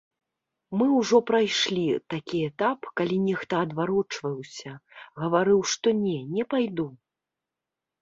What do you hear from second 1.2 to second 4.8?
прайшлі такі этап, калі нехта адварочваўся,